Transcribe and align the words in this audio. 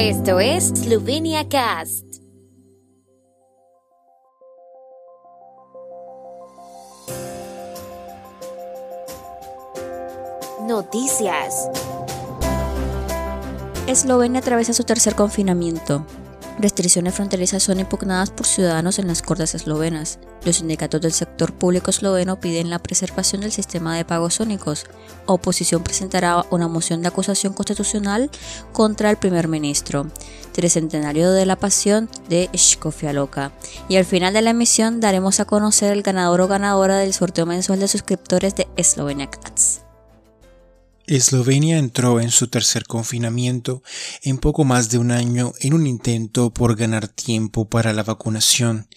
Esto 0.00 0.38
es 0.38 0.68
Slovenia 0.68 1.48
Cast. 1.48 2.06
Noticias. 10.68 11.68
Eslovenia 13.88 14.38
atraviesa 14.38 14.72
su 14.72 14.84
tercer 14.84 15.16
confinamiento. 15.16 16.06
Restricciones 16.60 17.14
fronterizas 17.14 17.62
son 17.62 17.78
impugnadas 17.78 18.30
por 18.30 18.44
ciudadanos 18.44 18.98
en 18.98 19.06
las 19.06 19.22
cortes 19.22 19.54
eslovenas. 19.54 20.18
Los 20.44 20.56
sindicatos 20.56 21.00
del 21.00 21.12
sector 21.12 21.52
público 21.52 21.90
esloveno 21.90 22.40
piden 22.40 22.68
la 22.68 22.80
preservación 22.80 23.42
del 23.42 23.52
sistema 23.52 23.96
de 23.96 24.04
pagos 24.04 24.40
únicos. 24.40 24.86
Oposición 25.26 25.84
presentará 25.84 26.44
una 26.50 26.66
moción 26.66 27.00
de 27.00 27.08
acusación 27.08 27.52
constitucional 27.52 28.28
contra 28.72 29.08
el 29.10 29.18
primer 29.18 29.46
ministro. 29.46 30.08
Tricentenario 30.52 31.30
de 31.30 31.46
la 31.46 31.54
pasión 31.54 32.10
de 32.28 32.50
Shkofia 32.52 33.12
Loca. 33.12 33.52
Y 33.88 33.94
al 33.94 34.04
final 34.04 34.34
de 34.34 34.42
la 34.42 34.50
emisión 34.50 34.98
daremos 34.98 35.38
a 35.38 35.44
conocer 35.44 35.92
el 35.92 36.02
ganador 36.02 36.40
o 36.40 36.48
ganadora 36.48 36.96
del 36.96 37.14
sorteo 37.14 37.46
mensual 37.46 37.78
de 37.78 37.86
suscriptores 37.86 38.56
de 38.56 38.66
Slovenia 38.82 39.30
Cats. 39.30 39.82
Eslovenia 41.08 41.78
entró 41.78 42.20
en 42.20 42.30
su 42.30 42.48
tercer 42.48 42.84
confinamiento 42.84 43.82
en 44.22 44.36
poco 44.36 44.64
más 44.64 44.90
de 44.90 44.98
un 44.98 45.10
año 45.10 45.54
en 45.60 45.72
un 45.72 45.86
intento 45.86 46.52
por 46.52 46.76
ganar 46.76 47.08
tiempo 47.08 47.66
para 47.66 47.94
la 47.94 48.02
vacunación 48.02 48.88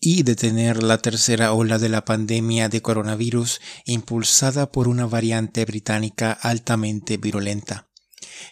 y 0.00 0.22
detener 0.22 0.82
la 0.82 0.96
tercera 0.98 1.52
ola 1.52 1.78
de 1.78 1.90
la 1.90 2.06
pandemia 2.06 2.70
de 2.70 2.80
coronavirus 2.80 3.60
impulsada 3.84 4.72
por 4.72 4.88
una 4.88 5.04
variante 5.04 5.66
británica 5.66 6.32
altamente 6.32 7.18
virulenta. 7.18 7.90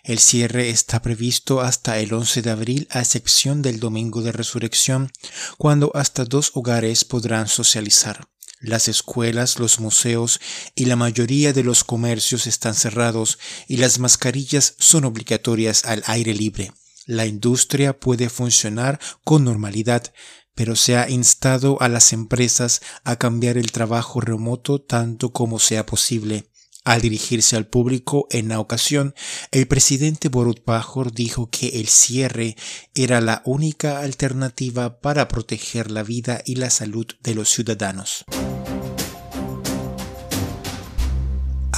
El 0.04 0.18
cierre 0.18 0.68
está 0.68 1.00
previsto 1.00 1.62
hasta 1.62 1.98
el 1.98 2.12
11 2.12 2.42
de 2.42 2.50
abril 2.50 2.88
a 2.90 3.00
excepción 3.00 3.62
del 3.62 3.80
domingo 3.80 4.20
de 4.20 4.32
resurrección, 4.32 5.10
cuando 5.56 5.90
hasta 5.94 6.26
dos 6.26 6.50
hogares 6.52 7.06
podrán 7.06 7.48
socializar. 7.48 8.28
Las 8.60 8.88
escuelas, 8.88 9.60
los 9.60 9.78
museos 9.78 10.40
y 10.74 10.86
la 10.86 10.96
mayoría 10.96 11.52
de 11.52 11.62
los 11.62 11.84
comercios 11.84 12.48
están 12.48 12.74
cerrados 12.74 13.38
y 13.68 13.76
las 13.76 14.00
mascarillas 14.00 14.74
son 14.78 15.04
obligatorias 15.04 15.84
al 15.84 16.02
aire 16.06 16.34
libre. 16.34 16.72
La 17.06 17.26
industria 17.26 18.00
puede 18.00 18.28
funcionar 18.28 18.98
con 19.22 19.44
normalidad, 19.44 20.12
pero 20.54 20.74
se 20.74 20.96
ha 20.96 21.08
instado 21.08 21.80
a 21.80 21.88
las 21.88 22.12
empresas 22.12 22.82
a 23.04 23.16
cambiar 23.16 23.58
el 23.58 23.70
trabajo 23.70 24.20
remoto 24.20 24.80
tanto 24.80 25.32
como 25.32 25.60
sea 25.60 25.86
posible. 25.86 26.50
Al 26.84 27.00
dirigirse 27.00 27.54
al 27.54 27.66
público 27.66 28.26
en 28.30 28.48
la 28.48 28.58
ocasión, 28.58 29.14
el 29.52 29.68
presidente 29.68 30.28
Borut 30.28 30.64
Pajor 30.64 31.12
dijo 31.12 31.48
que 31.50 31.80
el 31.80 31.86
cierre 31.86 32.56
era 32.94 33.20
la 33.20 33.42
única 33.44 34.00
alternativa 34.00 35.00
para 35.00 35.28
proteger 35.28 35.90
la 35.90 36.02
vida 36.02 36.42
y 36.44 36.56
la 36.56 36.70
salud 36.70 37.06
de 37.22 37.34
los 37.34 37.50
ciudadanos. 37.50 38.24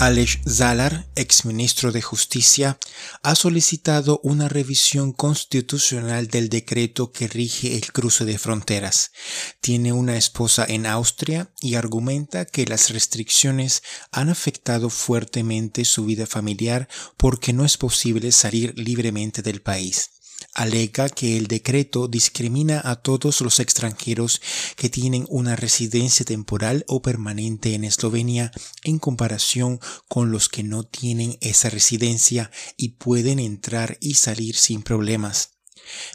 Aleš 0.00 0.40
Zalar, 0.48 1.10
exministro 1.14 1.92
de 1.92 2.00
Justicia, 2.00 2.78
ha 3.22 3.34
solicitado 3.34 4.18
una 4.22 4.48
revisión 4.48 5.12
constitucional 5.12 6.28
del 6.28 6.48
decreto 6.48 7.12
que 7.12 7.28
rige 7.28 7.76
el 7.76 7.92
cruce 7.92 8.24
de 8.24 8.38
fronteras. 8.38 9.12
Tiene 9.60 9.92
una 9.92 10.16
esposa 10.16 10.64
en 10.66 10.86
Austria 10.86 11.52
y 11.60 11.74
argumenta 11.74 12.46
que 12.46 12.64
las 12.64 12.88
restricciones 12.88 13.82
han 14.10 14.30
afectado 14.30 14.88
fuertemente 14.88 15.84
su 15.84 16.06
vida 16.06 16.26
familiar 16.26 16.88
porque 17.18 17.52
no 17.52 17.66
es 17.66 17.76
posible 17.76 18.32
salir 18.32 18.72
libremente 18.78 19.42
del 19.42 19.60
país 19.60 20.19
alega 20.54 21.08
que 21.08 21.36
el 21.36 21.46
decreto 21.46 22.08
discrimina 22.08 22.80
a 22.84 22.96
todos 22.96 23.40
los 23.40 23.60
extranjeros 23.60 24.40
que 24.76 24.88
tienen 24.88 25.26
una 25.28 25.56
residencia 25.56 26.24
temporal 26.24 26.84
o 26.88 27.02
permanente 27.02 27.74
en 27.74 27.84
Eslovenia 27.84 28.52
en 28.82 28.98
comparación 28.98 29.80
con 30.08 30.30
los 30.30 30.48
que 30.48 30.62
no 30.62 30.84
tienen 30.84 31.36
esa 31.40 31.70
residencia 31.70 32.50
y 32.76 32.90
pueden 32.90 33.38
entrar 33.38 33.98
y 34.00 34.14
salir 34.14 34.56
sin 34.56 34.82
problemas. 34.82 35.59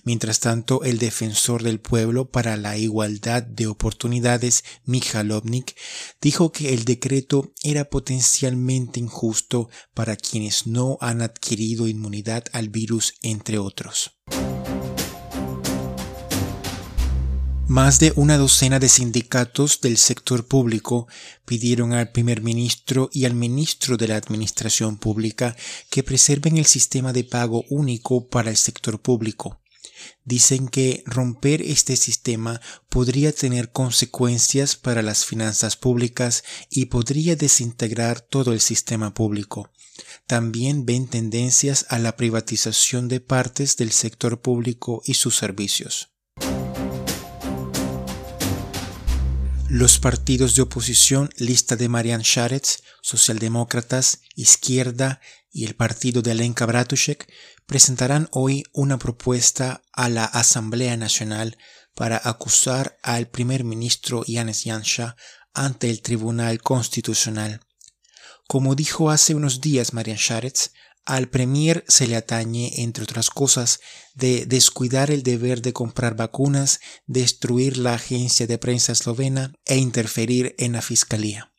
Mientras 0.03 0.39
tanto, 0.39 0.83
el 0.83 0.99
defensor 0.99 1.63
del 1.63 1.79
pueblo 1.79 2.29
para 2.29 2.57
la 2.57 2.77
igualdad 2.77 3.43
de 3.43 3.67
oportunidades, 3.67 4.63
Mijalovnik, 4.85 5.75
dijo 6.21 6.51
que 6.51 6.73
el 6.73 6.85
decreto 6.85 7.53
era 7.63 7.85
potencialmente 7.85 8.99
injusto 8.99 9.69
para 9.93 10.15
quienes 10.15 10.67
no 10.67 10.97
han 11.01 11.21
adquirido 11.21 11.87
inmunidad 11.87 12.45
al 12.51 12.69
virus, 12.69 13.15
entre 13.21 13.57
otros. 13.57 14.11
Más 17.67 17.97
de 17.97 18.13
una 18.15 18.37
docena 18.37 18.77
de 18.77 18.87
sindicatos 18.87 19.81
del 19.81 19.97
sector 19.97 20.45
público 20.45 21.07
pidieron 21.45 21.93
al 21.93 22.11
primer 22.11 22.43
ministro 22.43 23.09
y 23.11 23.25
al 23.25 23.33
ministro 23.33 23.97
de 23.97 24.07
la 24.07 24.17
Administración 24.17 24.97
Pública 24.97 25.55
que 25.89 26.03
preserven 26.03 26.57
el 26.57 26.67
sistema 26.67 27.11
de 27.11 27.23
pago 27.23 27.65
único 27.69 28.27
para 28.27 28.51
el 28.51 28.57
sector 28.57 29.01
público. 29.01 29.61
Dicen 30.23 30.67
que 30.67 31.01
romper 31.07 31.63
este 31.63 31.95
sistema 31.95 32.61
podría 32.87 33.31
tener 33.31 33.71
consecuencias 33.71 34.75
para 34.75 35.01
las 35.01 35.25
finanzas 35.25 35.75
públicas 35.75 36.43
y 36.69 36.85
podría 36.85 37.35
desintegrar 37.35 38.21
todo 38.21 38.53
el 38.53 38.61
sistema 38.61 39.15
público. 39.15 39.71
También 40.27 40.85
ven 40.85 41.07
tendencias 41.07 41.87
a 41.89 41.97
la 41.97 42.15
privatización 42.15 43.07
de 43.07 43.21
partes 43.21 43.75
del 43.75 43.91
sector 43.91 44.39
público 44.39 45.01
y 45.03 45.15
sus 45.15 45.35
servicios. 45.35 46.14
Los 49.69 49.97
partidos 49.97 50.55
de 50.55 50.61
oposición, 50.61 51.31
lista 51.37 51.75
de 51.75 51.89
Marian 51.89 52.21
Sharetz, 52.21 52.83
socialdemócratas, 53.01 54.21
izquierda 54.35 55.19
y 55.51 55.65
el 55.65 55.75
partido 55.75 56.21
de 56.21 56.31
Alenka 56.31 56.67
Bratushek, 56.67 57.27
presentarán 57.65 58.29
hoy 58.31 58.63
una 58.73 58.99
propuesta 58.99 59.81
a 59.91 60.07
la 60.07 60.25
Asamblea 60.25 60.97
Nacional 60.97 61.57
para 61.95 62.21
acusar 62.23 62.99
al 63.01 63.27
primer 63.27 63.63
ministro 63.63 64.23
Yanis 64.27 64.65
Yansha 64.65 65.15
ante 65.55 65.89
el 65.89 66.03
Tribunal 66.03 66.61
Constitucional. 66.61 67.59
Como 68.47 68.75
dijo 68.75 69.09
hace 69.09 69.33
unos 69.33 69.61
días 69.61 69.93
Marian 69.93 70.17
Sharetz, 70.17 70.73
al 71.05 71.29
Premier 71.29 71.83
se 71.87 72.07
le 72.07 72.15
atañe, 72.15 72.81
entre 72.81 73.03
otras 73.03 73.29
cosas, 73.29 73.79
de 74.15 74.45
descuidar 74.45 75.11
el 75.11 75.23
deber 75.23 75.61
de 75.61 75.73
comprar 75.73 76.15
vacunas, 76.15 76.79
destruir 77.05 77.77
la 77.77 77.93
agencia 77.93 78.47
de 78.47 78.57
prensa 78.57 78.91
eslovena 78.91 79.53
e 79.65 79.77
interferir 79.77 80.55
en 80.57 80.73
la 80.73 80.81
fiscalía. 80.81 81.54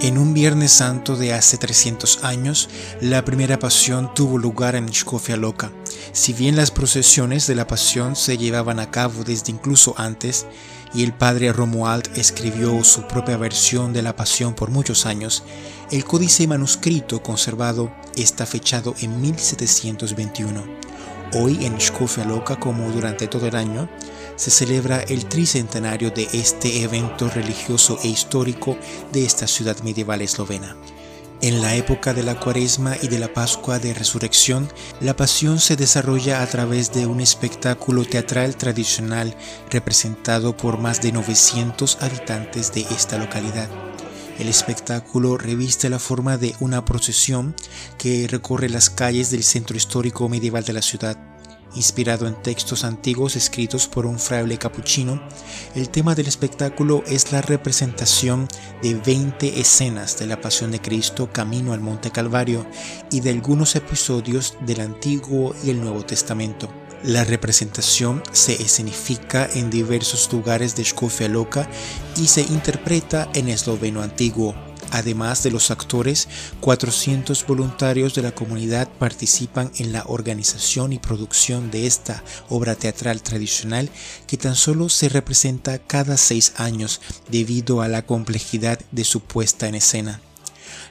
En 0.00 0.16
un 0.16 0.32
Viernes 0.32 0.70
Santo 0.70 1.16
de 1.16 1.32
hace 1.32 1.58
300 1.58 2.22
años, 2.22 2.68
la 3.00 3.24
primera 3.24 3.58
pasión 3.58 4.14
tuvo 4.14 4.38
lugar 4.38 4.76
en 4.76 4.86
Shkofia 4.86 5.36
Loka. 5.36 5.72
Si 6.12 6.32
bien 6.32 6.54
las 6.54 6.70
procesiones 6.70 7.48
de 7.48 7.56
la 7.56 7.66
pasión 7.66 8.14
se 8.14 8.38
llevaban 8.38 8.78
a 8.78 8.92
cabo 8.92 9.24
desde 9.24 9.50
incluso 9.50 9.94
antes, 9.98 10.46
y 10.94 11.02
el 11.02 11.12
padre 11.12 11.52
Romuald 11.52 12.16
escribió 12.16 12.84
su 12.84 13.08
propia 13.08 13.36
versión 13.38 13.92
de 13.92 14.02
la 14.02 14.14
pasión 14.14 14.54
por 14.54 14.70
muchos 14.70 15.04
años, 15.04 15.42
el 15.90 16.04
códice 16.04 16.46
manuscrito 16.46 17.20
conservado 17.20 17.92
está 18.14 18.46
fechado 18.46 18.94
en 19.00 19.20
1721. 19.20 20.62
Hoy 21.34 21.66
en 21.66 21.76
Shkofia 21.76 22.24
Loka, 22.24 22.54
como 22.60 22.88
durante 22.92 23.26
todo 23.26 23.48
el 23.48 23.56
año, 23.56 23.88
se 24.38 24.50
celebra 24.50 25.00
el 25.00 25.26
tricentenario 25.26 26.10
de 26.10 26.28
este 26.32 26.82
evento 26.82 27.28
religioso 27.28 27.98
e 28.02 28.08
histórico 28.08 28.78
de 29.12 29.24
esta 29.24 29.46
ciudad 29.46 29.78
medieval 29.80 30.22
eslovena. 30.22 30.76
En 31.40 31.60
la 31.60 31.74
época 31.74 32.14
de 32.14 32.22
la 32.22 32.38
Cuaresma 32.38 32.96
y 33.02 33.08
de 33.08 33.18
la 33.18 33.32
Pascua 33.32 33.78
de 33.78 33.94
Resurrección, 33.94 34.68
la 35.00 35.14
pasión 35.14 35.60
se 35.60 35.76
desarrolla 35.76 36.42
a 36.42 36.46
través 36.46 36.92
de 36.92 37.06
un 37.06 37.20
espectáculo 37.20 38.04
teatral 38.04 38.56
tradicional 38.56 39.36
representado 39.70 40.56
por 40.56 40.78
más 40.78 41.02
de 41.02 41.12
900 41.12 41.98
habitantes 42.00 42.72
de 42.72 42.80
esta 42.90 43.18
localidad. 43.18 43.68
El 44.38 44.48
espectáculo 44.48 45.36
reviste 45.36 45.88
la 45.88 45.98
forma 45.98 46.38
de 46.38 46.54
una 46.60 46.84
procesión 46.84 47.56
que 47.98 48.26
recorre 48.28 48.68
las 48.68 48.88
calles 48.88 49.30
del 49.30 49.42
centro 49.42 49.76
histórico 49.76 50.28
medieval 50.28 50.64
de 50.64 50.72
la 50.72 50.82
ciudad 50.82 51.27
Inspirado 51.74 52.26
en 52.26 52.34
textos 52.42 52.82
antiguos 52.82 53.36
escritos 53.36 53.86
por 53.88 54.06
un 54.06 54.18
fraile 54.18 54.56
capuchino, 54.56 55.20
el 55.74 55.90
tema 55.90 56.14
del 56.14 56.26
espectáculo 56.26 57.04
es 57.06 57.30
la 57.30 57.42
representación 57.42 58.48
de 58.82 58.94
20 58.94 59.60
escenas 59.60 60.18
de 60.18 60.26
la 60.26 60.40
Pasión 60.40 60.70
de 60.70 60.80
Cristo 60.80 61.30
camino 61.30 61.74
al 61.74 61.80
Monte 61.80 62.10
Calvario 62.10 62.66
y 63.10 63.20
de 63.20 63.30
algunos 63.30 63.76
episodios 63.76 64.56
del 64.60 64.80
Antiguo 64.80 65.54
y 65.62 65.70
el 65.70 65.80
Nuevo 65.80 66.04
Testamento. 66.04 66.68
La 67.04 67.22
representación 67.24 68.22
se 68.32 68.60
escenifica 68.60 69.48
en 69.54 69.70
diversos 69.70 70.28
lugares 70.32 70.74
de 70.74 70.84
Škofja 70.84 71.28
Loka 71.28 71.68
y 72.16 72.26
se 72.26 72.40
interpreta 72.40 73.28
en 73.34 73.48
esloveno 73.48 74.02
antiguo. 74.02 74.67
Además 74.90 75.42
de 75.42 75.50
los 75.50 75.70
actores, 75.70 76.28
400 76.60 77.46
voluntarios 77.46 78.14
de 78.14 78.22
la 78.22 78.32
comunidad 78.32 78.88
participan 78.98 79.70
en 79.76 79.92
la 79.92 80.04
organización 80.06 80.92
y 80.92 80.98
producción 80.98 81.70
de 81.70 81.86
esta 81.86 82.22
obra 82.48 82.74
teatral 82.74 83.22
tradicional 83.22 83.90
que 84.26 84.36
tan 84.36 84.56
solo 84.56 84.88
se 84.88 85.08
representa 85.08 85.78
cada 85.78 86.16
seis 86.16 86.54
años 86.56 87.00
debido 87.28 87.82
a 87.82 87.88
la 87.88 88.02
complejidad 88.06 88.80
de 88.90 89.04
su 89.04 89.20
puesta 89.20 89.68
en 89.68 89.74
escena. 89.74 90.20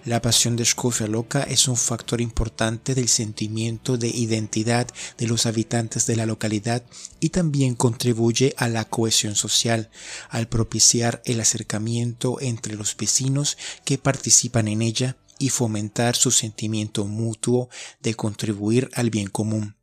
La 0.07 0.21
pasión 0.21 0.55
de 0.55 0.63
Škofja 0.63 1.05
Loca 1.05 1.43
es 1.43 1.67
un 1.67 1.75
factor 1.75 2.21
importante 2.21 2.95
del 2.95 3.09
sentimiento 3.09 3.97
de 3.97 4.07
identidad 4.07 4.87
de 5.17 5.27
los 5.27 5.45
habitantes 5.45 6.07
de 6.07 6.15
la 6.15 6.25
localidad 6.25 6.81
y 7.19 7.27
también 7.27 7.75
contribuye 7.75 8.53
a 8.55 8.69
la 8.69 8.85
cohesión 8.85 9.35
social 9.35 9.89
al 10.29 10.47
propiciar 10.47 11.21
el 11.25 11.41
acercamiento 11.41 12.39
entre 12.39 12.75
los 12.75 12.95
vecinos 12.95 13.57
que 13.83 13.97
participan 13.97 14.69
en 14.69 14.81
ella 14.81 15.17
y 15.39 15.49
fomentar 15.49 16.15
su 16.15 16.31
sentimiento 16.31 17.03
mutuo 17.03 17.67
de 18.01 18.15
contribuir 18.15 18.89
al 18.93 19.09
bien 19.09 19.27
común. 19.27 19.76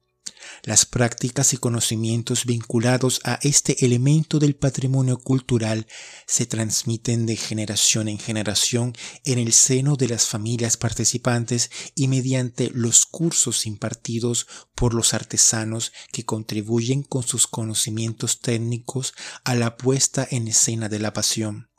Las 0.62 0.86
prácticas 0.86 1.52
y 1.52 1.56
conocimientos 1.56 2.46
vinculados 2.46 3.20
a 3.24 3.38
este 3.42 3.84
elemento 3.84 4.38
del 4.38 4.56
patrimonio 4.56 5.18
cultural 5.18 5.86
se 6.26 6.46
transmiten 6.46 7.26
de 7.26 7.36
generación 7.36 8.08
en 8.08 8.18
generación 8.18 8.94
en 9.24 9.38
el 9.38 9.52
seno 9.52 9.96
de 9.96 10.08
las 10.08 10.26
familias 10.26 10.76
participantes 10.76 11.70
y 11.94 12.08
mediante 12.08 12.70
los 12.70 13.06
cursos 13.06 13.66
impartidos 13.66 14.46
por 14.74 14.94
los 14.94 15.14
artesanos 15.14 15.92
que 16.12 16.24
contribuyen 16.24 17.02
con 17.02 17.22
sus 17.22 17.46
conocimientos 17.46 18.40
técnicos 18.40 19.14
a 19.44 19.54
la 19.54 19.76
puesta 19.76 20.26
en 20.30 20.48
escena 20.48 20.88
de 20.88 20.98
la 20.98 21.12
pasión. 21.12 21.70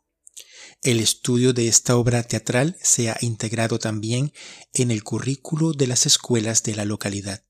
El 0.83 0.99
estudio 0.99 1.53
de 1.53 1.67
esta 1.67 1.97
obra 1.97 2.23
teatral 2.23 2.77
se 2.81 3.09
ha 3.09 3.17
integrado 3.21 3.79
también 3.79 4.33
en 4.73 4.91
el 4.91 5.03
currículo 5.03 5.73
de 5.73 5.87
las 5.87 6.05
escuelas 6.05 6.63
de 6.63 6.75
la 6.75 6.85
localidad. 6.85 7.44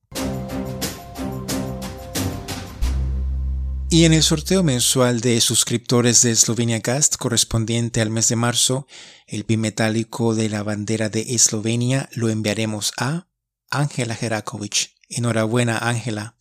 Y 3.95 4.03
en 4.03 4.11
el 4.11 4.23
sorteo 4.23 4.61
mensual 4.61 5.21
de 5.21 5.39
suscriptores 5.39 6.21
de 6.21 6.35
Slovenia 6.35 6.81
Cast 6.81 7.15
correspondiente 7.15 8.01
al 8.01 8.09
mes 8.09 8.27
de 8.27 8.35
marzo, 8.35 8.87
el 9.25 9.45
bimetálico 9.45 10.35
de 10.35 10.49
la 10.49 10.63
bandera 10.63 11.07
de 11.07 11.21
Eslovenia 11.33 12.09
lo 12.11 12.27
enviaremos 12.27 12.91
a 12.97 13.29
Ángela 13.69 14.17
Herakovic. 14.19 14.91
Enhorabuena, 15.07 15.77
Ángela. 15.77 16.35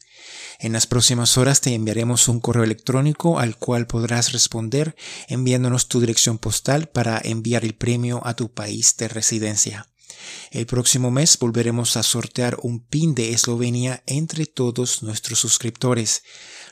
En 0.59 0.73
las 0.73 0.89
próximas 0.89 1.39
horas 1.39 1.61
te 1.61 1.73
enviaremos 1.75 2.27
un 2.27 2.41
correo 2.41 2.65
electrónico 2.65 3.39
al 3.39 3.57
cual 3.57 3.87
podrás 3.87 4.33
responder 4.33 4.97
enviándonos 5.29 5.87
tu 5.87 6.01
dirección 6.01 6.39
postal 6.39 6.89
para 6.89 7.21
enviar 7.23 7.65
el 7.65 7.77
premio 7.77 8.21
a 8.27 8.35
tu 8.35 8.53
país 8.53 8.97
de 8.97 9.07
residencia. 9.07 9.87
El 10.51 10.67
próximo 10.67 11.11
mes 11.11 11.39
volveremos 11.39 11.97
a 11.97 12.03
sortear 12.03 12.57
un 12.63 12.81
pin 12.81 13.15
de 13.15 13.33
Eslovenia 13.33 14.03
entre 14.07 14.47
todos 14.47 15.03
nuestros 15.03 15.39
suscriptores. 15.39 16.23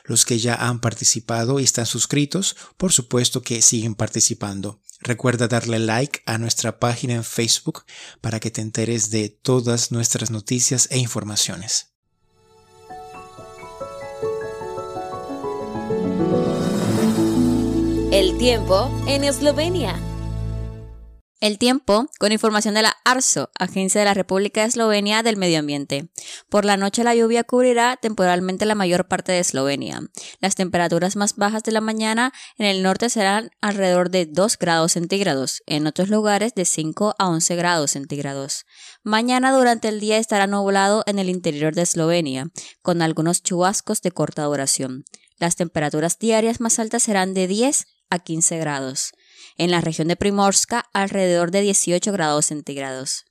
Los 0.03 0.25
que 0.25 0.37
ya 0.37 0.55
han 0.55 0.81
participado 0.81 1.59
y 1.59 1.63
están 1.63 1.85
suscritos, 1.85 2.55
por 2.77 2.91
supuesto 2.91 3.41
que 3.41 3.61
siguen 3.61 3.95
participando. 3.95 4.81
Recuerda 4.99 5.47
darle 5.47 5.79
like 5.79 6.21
a 6.25 6.37
nuestra 6.37 6.79
página 6.79 7.13
en 7.13 7.23
Facebook 7.23 7.83
para 8.21 8.39
que 8.39 8.51
te 8.51 8.61
enteres 8.61 9.09
de 9.11 9.29
todas 9.29 9.91
nuestras 9.91 10.31
noticias 10.31 10.87
e 10.91 10.97
informaciones. 10.97 11.93
El 18.11 18.37
tiempo 18.37 18.91
en 19.07 19.23
Eslovenia. 19.23 20.12
El 21.43 21.57
tiempo, 21.57 22.07
con 22.19 22.31
información 22.31 22.73
de 22.73 22.83
la 22.83 22.95
ARSO, 23.03 23.51
Agencia 23.59 23.99
de 23.99 24.05
la 24.05 24.13
República 24.13 24.61
de 24.61 24.67
Eslovenia 24.67 25.23
del 25.23 25.35
Medio 25.35 25.59
Ambiente. 25.59 26.07
Por 26.47 26.63
la 26.63 26.77
noche 26.77 27.03
la 27.03 27.15
lluvia 27.15 27.43
cubrirá 27.43 27.97
temporalmente 27.97 28.65
la 28.65 28.75
mayor 28.75 29.09
parte 29.09 29.33
de 29.33 29.39
Eslovenia. 29.39 29.99
Las 30.39 30.55
temperaturas 30.55 31.17
más 31.17 31.35
bajas 31.35 31.61
de 31.63 31.73
la 31.73 31.81
mañana 31.81 32.31
en 32.57 32.67
el 32.67 32.81
norte 32.81 33.09
serán 33.09 33.51
alrededor 33.59 34.09
de 34.09 34.25
2 34.25 34.57
grados 34.57 34.93
centígrados, 34.93 35.63
en 35.65 35.85
otros 35.85 36.07
lugares 36.07 36.55
de 36.55 36.63
5 36.63 37.15
a 37.19 37.27
11 37.27 37.57
grados 37.57 37.91
centígrados. 37.91 38.65
Mañana 39.03 39.51
durante 39.51 39.89
el 39.89 39.99
día 39.99 40.19
estará 40.19 40.47
nublado 40.47 41.03
en 41.07 41.19
el 41.19 41.27
interior 41.27 41.75
de 41.75 41.81
Eslovenia, 41.81 42.51
con 42.81 43.01
algunos 43.01 43.43
chubascos 43.43 44.01
de 44.01 44.11
corta 44.11 44.43
duración. 44.43 45.03
Las 45.39 45.57
temperaturas 45.57 46.19
diarias 46.19 46.61
más 46.61 46.79
altas 46.79 47.03
serán 47.03 47.33
de 47.33 47.47
10 47.47 47.85
a 48.09 48.19
15 48.19 48.59
grados 48.59 49.11
en 49.57 49.71
la 49.71 49.81
región 49.81 50.07
de 50.07 50.15
Primorska 50.15 50.85
alrededor 50.93 51.51
de 51.51 51.61
18 51.61 52.11
grados 52.11 52.45
centígrados. 52.47 53.25